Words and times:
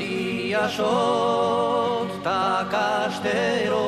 dias 0.00 0.78
o 0.80 2.06
está 2.16 2.66
cadaero 2.70 3.80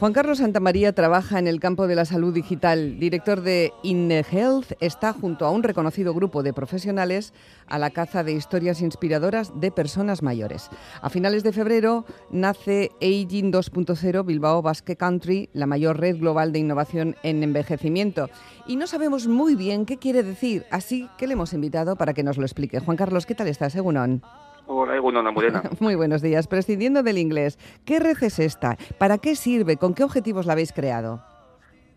Juan 0.00 0.14
Carlos 0.14 0.38
Santamaría 0.38 0.94
trabaja 0.94 1.38
en 1.38 1.46
el 1.46 1.60
campo 1.60 1.86
de 1.86 1.94
la 1.94 2.06
salud 2.06 2.32
digital. 2.32 2.98
Director 2.98 3.42
de 3.42 3.74
InHealth, 3.82 4.72
está 4.80 5.12
junto 5.12 5.44
a 5.44 5.50
un 5.50 5.62
reconocido 5.62 6.14
grupo 6.14 6.42
de 6.42 6.54
profesionales 6.54 7.34
a 7.66 7.78
la 7.78 7.90
caza 7.90 8.24
de 8.24 8.32
historias 8.32 8.80
inspiradoras 8.80 9.52
de 9.60 9.70
personas 9.70 10.22
mayores. 10.22 10.70
A 11.02 11.10
finales 11.10 11.42
de 11.42 11.52
febrero 11.52 12.06
nace 12.30 12.92
Aging 13.02 13.52
2.0 13.52 14.24
Bilbao 14.24 14.62
Basque 14.62 14.96
Country, 14.96 15.50
la 15.52 15.66
mayor 15.66 16.00
red 16.00 16.16
global 16.16 16.50
de 16.52 16.60
innovación 16.60 17.14
en 17.22 17.42
envejecimiento. 17.42 18.30
Y 18.66 18.76
no 18.76 18.86
sabemos 18.86 19.26
muy 19.26 19.54
bien 19.54 19.84
qué 19.84 19.98
quiere 19.98 20.22
decir, 20.22 20.64
así 20.70 21.10
que 21.18 21.26
le 21.26 21.34
hemos 21.34 21.52
invitado 21.52 21.96
para 21.96 22.14
que 22.14 22.22
nos 22.22 22.38
lo 22.38 22.46
explique. 22.46 22.80
Juan 22.80 22.96
Carlos, 22.96 23.26
¿qué 23.26 23.34
tal 23.34 23.48
estás, 23.48 23.74
Egunon? 23.74 24.22
Hola, 24.22 24.49
Muy 25.80 25.96
buenos 25.96 26.22
días. 26.22 26.46
Prescindiendo 26.46 27.02
del 27.02 27.18
inglés, 27.18 27.58
¿qué 27.84 27.98
red 27.98 28.16
es 28.22 28.38
esta? 28.38 28.76
¿Para 28.98 29.18
qué 29.18 29.34
sirve? 29.34 29.76
¿Con 29.76 29.94
qué 29.94 30.04
objetivos 30.04 30.46
la 30.46 30.52
habéis 30.52 30.72
creado? 30.72 31.20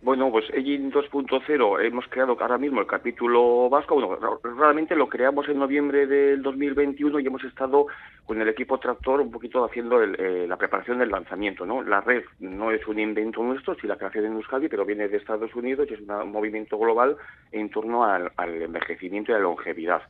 Bueno, 0.01 0.29
pues 0.31 0.45
Egin 0.53 0.91
2.0 0.91 1.85
hemos 1.85 2.05
creado 2.09 2.35
ahora 2.37 2.57
mismo 2.57 2.81
el 2.81 2.87
capítulo 2.87 3.69
vasco. 3.69 3.95
Bueno, 3.95 4.17
realmente 4.57 4.95
lo 4.95 5.07
creamos 5.07 5.47
en 5.47 5.59
noviembre 5.59 6.07
del 6.07 6.41
2021 6.41 7.19
y 7.19 7.27
hemos 7.27 7.43
estado 7.45 7.85
con 8.25 8.41
el 8.41 8.49
equipo 8.49 8.79
tractor 8.79 9.21
un 9.21 9.31
poquito 9.31 9.63
haciendo 9.63 10.03
eh, 10.03 10.45
la 10.45 10.57
preparación 10.57 10.99
del 10.99 11.09
lanzamiento. 11.09 11.65
¿no? 11.65 11.83
La 11.83 12.01
red 12.01 12.23
no 12.39 12.71
es 12.71 12.85
un 12.85 12.99
invento 12.99 13.41
nuestro, 13.43 13.75
sí 13.75 13.87
la 13.87 13.95
creación 13.95 14.25
en 14.25 14.33
Euskadi, 14.33 14.67
pero 14.67 14.83
viene 14.83 15.07
de 15.07 15.17
Estados 15.17 15.55
Unidos 15.55 15.87
y 15.89 15.93
es 15.93 16.01
un 16.01 16.31
movimiento 16.31 16.77
global 16.77 17.15
en 17.53 17.69
torno 17.69 18.03
al, 18.03 18.31
al 18.35 18.61
envejecimiento 18.61 19.31
y 19.31 19.35
a 19.35 19.37
la 19.37 19.43
longevidad 19.43 20.01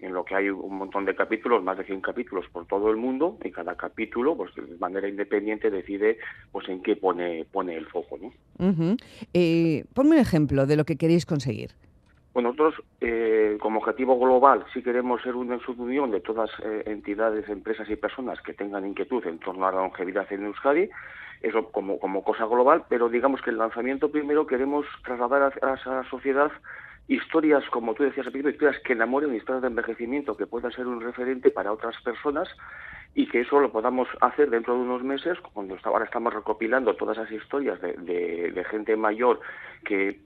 en 0.00 0.12
lo 0.12 0.24
que 0.24 0.34
hay 0.34 0.48
un 0.48 0.78
montón 0.78 1.04
de 1.04 1.14
capítulos, 1.14 1.62
más 1.62 1.78
de 1.78 1.84
100 1.84 2.00
capítulos 2.00 2.46
por 2.52 2.66
todo 2.66 2.90
el 2.90 2.96
mundo, 2.96 3.36
y 3.44 3.50
cada 3.50 3.76
capítulo, 3.76 4.36
pues 4.36 4.54
de 4.54 4.78
manera 4.78 5.08
independiente, 5.08 5.70
decide 5.70 6.18
pues 6.52 6.68
en 6.68 6.82
qué 6.82 6.96
pone, 6.96 7.44
pone 7.50 7.76
el 7.76 7.86
foco. 7.86 8.18
¿no? 8.18 8.96
Eh, 9.34 9.84
ponme 9.94 10.10
un 10.16 10.18
ejemplo 10.18 10.66
de 10.66 10.76
lo 10.76 10.84
que 10.84 10.96
queréis 10.96 11.26
conseguir. 11.26 11.70
Bueno, 12.32 12.50
nosotros, 12.50 12.84
eh, 13.00 13.56
como 13.60 13.80
objetivo 13.80 14.16
global, 14.18 14.64
sí 14.72 14.82
queremos 14.82 15.20
ser 15.22 15.34
una 15.34 15.58
subunión 15.58 16.12
de 16.12 16.20
todas 16.20 16.50
eh, 16.62 16.84
entidades, 16.86 17.48
empresas 17.48 17.90
y 17.90 17.96
personas 17.96 18.40
que 18.42 18.52
tengan 18.52 18.86
inquietud 18.86 19.26
en 19.26 19.40
torno 19.40 19.66
a 19.66 19.72
la 19.72 19.80
longevidad 19.80 20.32
en 20.32 20.44
Euskadi, 20.44 20.88
eso 21.42 21.70
como, 21.72 21.98
como 21.98 22.22
cosa 22.22 22.44
global, 22.44 22.84
pero 22.88 23.08
digamos 23.08 23.42
que 23.42 23.50
el 23.50 23.58
lanzamiento 23.58 24.12
primero 24.12 24.46
queremos 24.46 24.86
trasladar 25.04 25.42
a, 25.62 25.66
a 25.66 25.74
esa 25.74 26.04
sociedad 26.10 26.52
historias, 27.08 27.64
como 27.70 27.94
tú 27.94 28.04
decías 28.04 28.26
al 28.26 28.36
historias 28.36 28.78
que 28.84 28.92
enamoren, 28.92 29.34
historias 29.34 29.62
de 29.62 29.68
envejecimiento 29.68 30.36
que 30.36 30.46
puedan 30.46 30.70
ser 30.72 30.86
un 30.86 31.00
referente 31.00 31.50
para 31.50 31.72
otras 31.72 32.00
personas 32.02 32.48
y 33.14 33.26
que 33.26 33.40
eso 33.40 33.58
lo 33.58 33.72
podamos 33.72 34.06
hacer 34.20 34.50
dentro 34.50 34.74
de 34.74 34.80
unos 34.80 35.02
meses, 35.02 35.38
cuando 35.52 35.76
ahora 35.84 36.04
estamos 36.04 36.32
recopilando 36.32 36.94
todas 36.94 37.16
esas 37.16 37.32
historias 37.32 37.80
de, 37.80 38.52
de 38.52 38.64
gente 38.64 38.94
mayor 38.96 39.40
que 39.84 40.20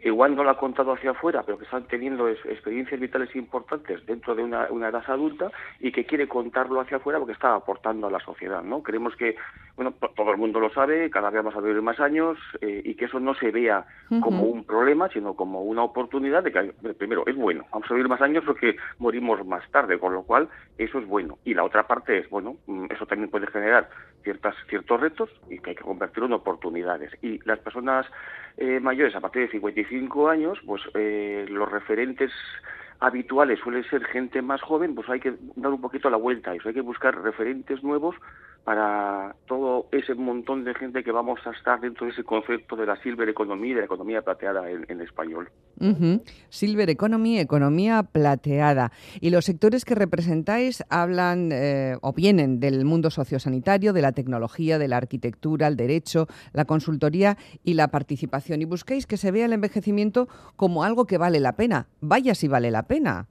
igual 0.00 0.36
no 0.36 0.44
lo 0.44 0.50
ha 0.50 0.58
contado 0.58 0.92
hacia 0.92 1.12
afuera, 1.12 1.42
pero 1.44 1.58
que 1.58 1.64
están 1.64 1.84
teniendo 1.84 2.28
experiencias 2.28 3.00
vitales 3.00 3.34
importantes 3.34 4.04
dentro 4.06 4.34
de 4.34 4.44
una, 4.44 4.66
edad 4.66 5.02
adulta 5.08 5.50
y 5.80 5.90
que 5.90 6.04
quiere 6.04 6.28
contarlo 6.28 6.80
hacia 6.80 6.98
afuera 6.98 7.18
porque 7.18 7.32
está 7.32 7.54
aportando 7.54 8.06
a 8.06 8.10
la 8.10 8.20
sociedad, 8.20 8.62
¿no? 8.62 8.82
Creemos 8.82 9.16
que, 9.16 9.36
bueno, 9.74 9.94
todo 10.14 10.30
el 10.30 10.36
mundo 10.36 10.60
lo 10.60 10.70
sabe, 10.70 11.10
cada 11.10 11.30
vez 11.30 11.42
vamos 11.42 11.56
a 11.56 11.60
vivir 11.60 11.80
más 11.82 11.98
años 11.98 12.38
eh, 12.60 12.82
y 12.84 12.94
que 12.94 13.06
eso 13.06 13.20
no 13.20 13.34
se 13.34 13.50
vea 13.50 13.86
como 14.20 14.44
un 14.44 14.64
problema, 14.64 15.08
sino 15.08 15.34
como 15.34 15.62
una 15.62 15.82
oportunidad 15.82 16.44
de 16.44 16.52
que, 16.52 16.72
primero, 16.94 17.24
es 17.26 17.34
bueno, 17.34 17.64
vamos 17.72 17.90
a 17.90 17.94
vivir 17.94 18.08
más 18.08 18.20
años 18.20 18.44
porque 18.44 18.76
morimos 18.98 19.44
más 19.46 19.68
tarde, 19.70 19.98
con 19.98 20.12
lo 20.12 20.22
cual 20.22 20.48
eso 20.78 20.98
es 20.98 21.06
bueno. 21.06 21.38
Y 21.44 21.54
la 21.54 21.64
otra 21.64 21.86
parte 21.86 22.18
es, 22.18 22.28
bueno, 22.28 22.56
mm, 22.66 22.86
eso 22.90 23.06
también 23.06 23.30
puede 23.30 23.46
generar 23.46 23.88
ciertas, 24.22 24.54
ciertos 24.68 25.00
retos 25.00 25.30
y 25.48 25.58
que 25.58 25.70
hay 25.70 25.76
que 25.76 25.84
convertirlo 25.84 26.26
en 26.26 26.32
oportunidades. 26.34 27.12
Y 27.22 27.38
las 27.44 27.58
personas 27.60 28.06
eh, 28.58 28.80
mayores 28.80 29.14
a 29.14 29.20
partir 29.20 29.42
de 29.42 29.48
55 29.48 29.85
años, 30.28 30.58
pues 30.66 30.82
eh, 30.94 31.46
los 31.48 31.70
referentes 31.70 32.32
habituales 33.00 33.60
suelen 33.60 33.84
ser 33.84 34.04
gente 34.04 34.42
más 34.42 34.62
joven, 34.62 34.94
pues 34.94 35.08
hay 35.08 35.20
que 35.20 35.34
dar 35.56 35.72
un 35.72 35.80
poquito 35.80 36.10
la 36.10 36.16
vuelta 36.16 36.50
a 36.50 36.54
eso, 36.54 36.68
hay 36.68 36.74
que 36.74 36.80
buscar 36.80 37.20
referentes 37.22 37.82
nuevos 37.82 38.16
para 38.66 39.36
todo 39.46 39.86
ese 39.92 40.16
montón 40.16 40.64
de 40.64 40.74
gente 40.74 41.04
que 41.04 41.12
vamos 41.12 41.38
a 41.46 41.50
estar 41.50 41.80
dentro 41.80 42.04
de 42.04 42.10
ese 42.10 42.24
concepto 42.24 42.74
de 42.74 42.84
la 42.84 43.00
silver 43.00 43.28
economy, 43.28 43.72
de 43.72 43.78
la 43.78 43.84
economía 43.84 44.22
plateada 44.22 44.68
en, 44.68 45.00
español. 45.00 45.48
Silver 46.48 46.90
economy, 46.90 47.38
economía 47.38 48.02
plateada. 48.02 48.90
Y 49.20 49.30
los 49.30 49.44
sectores 49.44 49.84
que 49.84 49.94
representáis 49.94 50.82
hablan 50.90 51.50
eh, 51.52 51.96
o 52.02 52.12
vienen 52.12 52.58
del 52.58 52.84
mundo 52.84 53.10
sociosanitario, 53.10 53.92
de 53.92 54.02
la 54.02 54.10
tecnología, 54.10 54.80
de 54.80 54.88
la 54.88 54.96
arquitectura, 54.96 55.68
el 55.68 55.76
derecho, 55.76 56.26
la 56.52 56.64
consultoría 56.64 57.36
y 57.62 57.74
la 57.74 57.86
participación. 57.92 58.62
Y 58.62 58.64
busquéis 58.64 59.06
que 59.06 59.16
se 59.16 59.30
vea 59.30 59.46
el 59.46 59.52
envejecimiento 59.52 60.26
como 60.56 60.82
algo 60.82 61.06
que 61.06 61.18
vale 61.18 61.38
la 61.38 61.54
pena. 61.54 61.86
Vaya 62.00 62.34
si 62.34 62.48
vale 62.48 62.72
la 62.72 62.85
pena. 62.86 63.26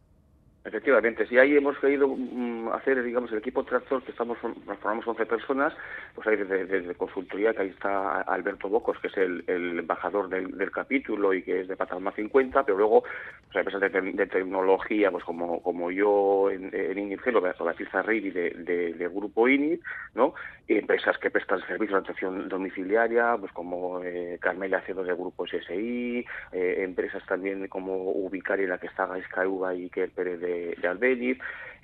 Efectivamente, 0.66 1.28
si 1.28 1.38
ahí 1.38 1.56
hemos 1.56 1.78
querido 1.78 2.08
mm, 2.08 2.70
hacer, 2.70 3.04
digamos, 3.04 3.32
el 3.32 3.38
equipo 3.38 3.64
tractor, 3.64 4.02
que 4.02 4.10
estamos 4.10 4.40
formamos 4.40 5.06
11 5.06 5.26
personas, 5.28 5.74
pues 6.16 6.28
hay 6.28 6.38
desde, 6.38 6.96
consultoría, 6.96 7.54
que 7.54 7.62
ahí 7.62 7.70
está 7.70 8.22
Alberto 8.22 8.68
Bocos, 8.68 8.98
que 9.00 9.10
es 9.10 9.18
el, 9.18 9.44
embajador 9.48 10.28
del, 10.28 10.72
capítulo 10.72 11.36
y 11.36 11.44
que 11.44 11.62
es 11.62 11.68
de 11.68 11.78
Patalma 11.78 12.12
50, 12.14 12.64
pero 12.64 12.80
luego 12.80 13.04
pues, 13.04 13.56
hay 13.56 13.60
empresas 13.60 13.82
de, 13.82 14.26
tecnología, 14.26 15.12
pues 15.12 15.24
como, 15.24 15.62
como 15.62 15.92
yo 15.92 16.50
en, 16.50 16.72
en 16.74 16.98
Inigelo, 16.98 17.42
la 17.42 17.74
Pizza 17.74 18.02
Ready 18.02 18.32
de, 18.32 19.10
Grupo 19.14 19.48
INI, 19.48 19.80
¿no? 20.16 20.34
Empresas 20.68 21.18
que 21.20 21.30
prestan 21.30 21.62
servicios 21.68 22.02
de 22.02 22.10
atención 22.10 22.50
domiciliaria, 22.50 23.38
pues 23.40 23.52
como 23.52 24.04
eh, 24.04 24.40
Carmela 24.42 24.80
Acedo 24.80 25.04
de 25.04 25.14
Grupo 25.14 25.46
SSI, 25.46 26.26
eh, 26.52 26.76
empresas 26.80 27.24
también 27.28 27.68
como 27.68 27.96
Ubicar 27.96 28.60
en 28.60 28.70
la 28.70 28.80
que 28.80 28.88
está 28.88 29.06
Gaisca 29.06 29.46
y 29.76 29.90
que 29.92 30.08
Pérez 30.08 30.40
de 30.40 30.55
de, 30.56 31.38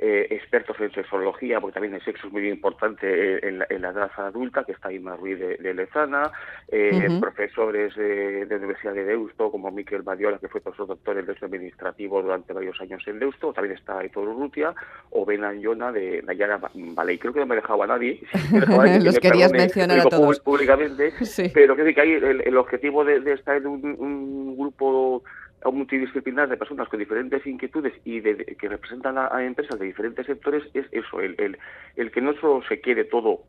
eh, 0.04 0.26
expertos 0.32 0.76
en 0.80 0.92
sexología, 0.92 1.62
porque 1.62 1.76
también 1.76 1.94
el 1.94 2.04
sexo 2.04 2.26
es 2.26 2.34
muy 2.34 2.50
importante 2.50 3.06
eh, 3.06 3.40
en 3.44 3.59
la, 3.59 3.90
edad 3.90 4.09
adulta, 4.18 4.64
que 4.64 4.72
está 4.72 4.92
Ima 4.92 5.16
Ruiz 5.16 5.38
de, 5.38 5.74
Lezana, 5.76 6.32
eh, 6.70 7.08
profesores 7.20 7.94
de, 7.96 8.48
la 8.50 8.56
Universidad 8.56 8.96
de 8.96 9.06
Deusto, 9.06 9.52
como 9.52 9.70
Miquel 9.70 10.02
Badiola, 10.02 10.40
que 10.40 10.48
fue 10.48 10.59
profesor 10.59 10.88
doctor 10.88 11.20
en 11.20 11.28
Derecho 11.28 11.46
Administrativo 11.46 12.20
durante 12.20 12.52
varios 12.52 12.82
años 12.82 13.04
en 13.06 13.20
Deusto, 13.20 13.54
también 13.54 13.78
está 13.78 14.04
Héctor 14.04 14.28
Urrutia, 14.30 14.74
o 15.12 15.24
Ben 15.24 15.44
Anjona 15.44 15.92
de 15.92 16.24
Nayara 16.24 16.59
Vale. 16.74 17.20
Creo 17.20 17.34
que 17.34 17.40
no 17.42 17.46
me 17.46 17.53
he 17.53 17.62
dejado 17.62 17.84
a 17.84 17.88
nadie. 17.88 18.20
Los 19.03 19.20
querías 19.20 19.52
mencionar 19.52 20.00
a 20.00 20.03
todos. 20.06 20.40
Públicamente, 20.40 21.14
pero 21.53 21.76
creo 21.76 21.94
que 21.94 22.02
hay 22.02 22.14
el, 22.14 22.58
objetivo 22.58 23.06
de, 23.06 23.34
estar 23.34 23.58
en 23.58 23.68
un 23.68 24.58
grupo 24.58 25.24
multidisciplinar 25.70 26.50
de 26.50 26.58
personas 26.58 26.90
con 26.90 27.00
diferentes 27.00 27.46
inquietudes 27.46 27.94
y 28.04 28.20
de, 28.20 28.58
que 28.60 28.68
representan 28.68 29.18
a, 29.18 29.44
empresas 29.44 29.80
de 29.80 29.86
diferentes 29.86 30.26
sectores 30.26 30.64
es 30.74 30.88
eso, 30.92 31.20
el, 31.20 31.36
el, 31.38 31.58
el 31.96 32.12
que 32.12 32.22
no 32.22 32.34
solo 32.34 32.64
se 32.68 32.82
quede 32.82 33.04
todo 33.04 33.44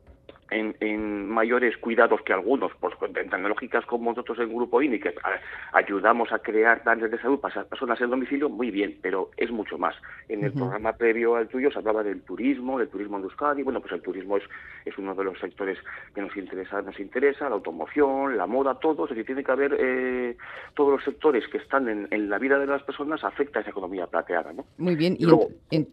en, 0.50 1.28
mayores 1.28 1.76
cuidados 1.78 2.20
que 2.22 2.32
algunos, 2.32 2.72
pues 2.78 2.94
en 3.02 3.30
tecnológicas 3.30 3.84
como 3.86 4.10
nosotros 4.10 4.38
en 4.38 4.54
Grupo 4.54 4.82
INI, 4.82 4.98
que 4.98 5.14
ayudamos 5.72 6.30
a 6.32 6.38
crear 6.40 6.82
planes 6.82 7.10
de 7.10 7.18
salud 7.18 7.40
para 7.40 7.52
esas 7.52 7.66
personas 7.66 8.00
en 8.00 8.10
domicilio, 8.10 8.48
muy 8.48 8.70
bien, 8.70 8.98
pero 9.00 9.30
es 9.36 9.50
mucho 9.50 9.78
más. 9.78 9.94
En 10.28 10.44
el 10.44 10.52
programa 10.52 10.92
previo 10.92 11.36
al 11.36 11.48
tuyo 11.48 11.70
se 11.70 11.78
hablaba 11.78 12.02
del 12.02 12.22
turismo, 12.22 12.78
del 12.78 12.88
turismo 12.88 13.18
en 13.18 13.24
Euskadi, 13.24 13.62
bueno, 13.62 13.80
pues 13.80 13.92
el 13.92 14.02
turismo 14.02 14.36
es, 14.36 14.44
es 14.84 14.96
uno 14.98 15.14
de 15.14 15.24
los 15.24 15.38
sectores 15.38 15.78
que 16.14 16.20
nos 16.20 16.36
interesa, 16.36 16.82
nos 16.82 16.98
interesa, 17.00 17.48
la 17.48 17.54
automoción, 17.54 18.36
la 18.36 18.46
moda, 18.46 18.78
todo, 18.78 19.04
es 19.04 19.10
decir, 19.10 19.26
tiene 19.26 19.44
que 19.44 19.52
haber 19.52 19.76
eh, 19.78 20.36
todos 20.74 20.92
los 20.92 21.04
sectores 21.04 21.44
que 21.48 21.58
están 21.58 21.88
en, 21.88 22.30
la 22.30 22.38
vida 22.38 22.58
de 22.58 22.66
las 22.66 22.82
personas 22.82 23.24
afecta 23.24 23.58
a 23.58 23.62
esa 23.62 23.70
economía 23.70 24.06
plateada, 24.06 24.52
¿no? 24.52 24.64
Muy 24.78 24.96
bien, 24.96 25.16
y, 25.18 25.26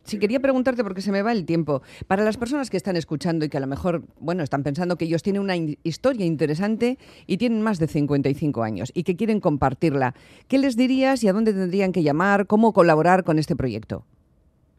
si 0.03 0.19
quería 0.19 0.39
preguntarte, 0.39 0.83
porque 0.83 1.01
se 1.01 1.11
me 1.11 1.21
va 1.21 1.31
el 1.31 1.45
tiempo, 1.45 1.81
para 2.07 2.23
las 2.23 2.37
personas 2.37 2.69
que 2.69 2.77
están 2.77 2.95
escuchando 2.95 3.45
y 3.45 3.49
que 3.49 3.57
a 3.57 3.61
lo 3.61 3.67
mejor, 3.67 4.03
bueno, 4.19 4.43
están 4.49 4.63
pensando 4.63 4.97
que 4.97 5.05
ellos 5.05 5.21
tienen 5.21 5.43
una 5.43 5.55
historia 5.55 6.25
interesante 6.25 6.97
y 7.27 7.37
tienen 7.37 7.61
más 7.61 7.77
de 7.77 7.87
55 7.87 8.63
años 8.63 8.91
y 8.95 9.03
que 9.03 9.15
quieren 9.15 9.39
compartirla. 9.39 10.15
¿Qué 10.47 10.57
les 10.57 10.75
dirías 10.75 11.23
y 11.23 11.27
a 11.27 11.33
dónde 11.33 11.53
tendrían 11.53 11.91
que 11.91 12.01
llamar? 12.01 12.47
¿Cómo 12.47 12.73
colaborar 12.73 13.23
con 13.23 13.37
este 13.37 13.55
proyecto? 13.55 14.05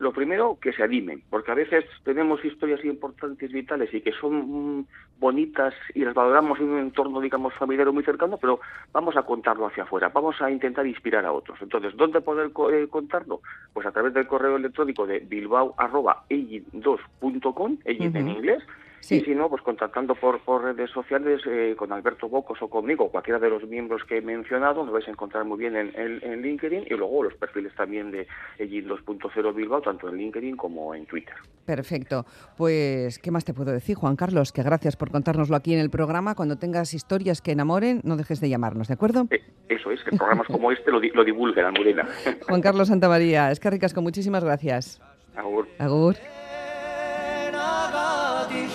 Lo 0.01 0.13
primero, 0.13 0.59
que 0.61 0.73
se 0.73 0.83
animen, 0.83 1.23
porque 1.29 1.53
a 1.53 1.55
veces 1.55 1.85
tenemos 2.05 2.43
historias 2.43 2.83
importantes, 2.87 3.53
vitales 3.53 3.93
y 3.93 4.01
que 4.01 4.13
son 4.13 4.87
bonitas 5.19 5.75
y 5.95 6.07
las 6.07 6.15
valoramos 6.15 6.59
en 6.59 6.71
un 6.71 6.81
entorno, 6.81 7.21
digamos, 7.21 7.53
familiar 7.55 7.87
o 7.87 7.93
muy 7.93 8.03
cercano, 8.03 8.39
pero 8.39 8.61
vamos 8.93 9.15
a 9.17 9.25
contarlo 9.25 9.67
hacia 9.67 9.83
afuera, 9.83 10.09
vamos 10.09 10.41
a 10.41 10.51
intentar 10.51 10.87
inspirar 10.87 11.27
a 11.27 11.33
otros. 11.33 11.61
Entonces, 11.61 11.95
¿dónde 11.97 12.23
poder 12.23 12.51
eh, 12.73 12.89
contarlo? 12.89 13.43
Pues 13.75 13.87
a 13.87 13.93
través 13.93 14.15
del 14.15 14.27
correo 14.27 14.57
electrónico 14.57 15.07
de 15.07 15.19
bilbao.egin2.com, 15.21 17.77
egin 17.85 18.17
en 18.17 18.29
inglés, 18.31 18.63
Y 19.09 19.21
si 19.21 19.35
no, 19.35 19.49
pues 19.49 19.63
contactando 19.63 20.15
por, 20.15 20.41
por 20.41 20.63
redes 20.63 20.91
sociales 20.91 21.41
eh, 21.47 21.75
con 21.77 21.93
Alberto 21.93 22.29
Bocos 22.29 22.61
o 22.63 22.69
conmigo, 22.69 23.11
cualquiera 23.11 23.39
de 23.39 23.49
los 23.49 23.67
miembros 23.67 24.05
que 24.05 24.19
he 24.19 24.21
mencionado, 24.21 24.85
nos 24.85 24.93
vais 24.93 25.09
a 25.09 25.11
encontrar 25.11 25.45
muy 25.45 25.59
bien 25.59 25.75
en, 25.77 25.93
en, 25.97 26.43
LinkedIn 26.43 26.85
y 26.87 26.95
luego 26.95 27.23
los 27.25 27.35
perfiles 27.35 27.75
también 27.75 28.11
de 28.11 28.27
Egin 28.59 28.89
2.0 28.89 29.55
Bilbao, 29.55 29.81
tanto 29.81 30.09
en 30.09 30.17
LinkedIn 30.17 30.57
como 30.57 30.95
en 30.95 31.07
Twitter. 31.07 31.35
Perfecto. 31.65 32.25
Pues, 32.57 33.19
¿qué 33.19 33.31
más 33.31 33.45
te 33.45 33.55
puedo 33.55 33.73
decir, 33.73 33.97
Juan 33.97 34.17
Carlos? 34.17 34.53
Que 34.53 34.63
gracias 34.63 34.97
por 34.97 35.11
contárnoslo 35.11 35.57
aquí 35.57 35.75
en 35.75 35.81
el 35.81 35.91
programa. 35.91 36.35
Cuando 36.35 36.57
tengas 36.57 36.95
historias 36.95 37.41
que 37.41 37.53
enamoren, 37.53 38.01
no 38.05 38.17
dejes 38.17 38.41
de 38.41 38.49
llamarnos, 38.49 38.89
¿de 38.89 38.95
acuerdo? 38.95 39.27
Eh, 39.31 39.41
eso 39.69 39.91
es, 39.91 40.03
que 40.05 40.17
programas 40.17 40.47
como 40.47 40.71
este 40.73 40.91
lo, 40.91 41.01
lo 41.01 41.25
divulguen, 41.25 41.65
Almudena. 41.65 42.07
Juan 42.47 42.61
Carlos 42.61 42.89
Santamaría, 42.89 43.51
es 43.51 43.61
que 43.61 43.71
ricas 43.71 43.95
con 43.95 44.05
muchísimas 44.05 44.45
gracias. 44.45 45.01
Agur. 45.35 45.69
Agur. 45.79 46.17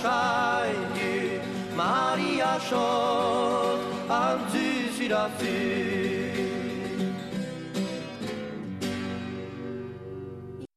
saiu 0.05 1.41
maria 1.79 2.53
shot 2.69 3.79
antzi 4.21 4.67
zira 4.97 5.23
zi 5.39 6.44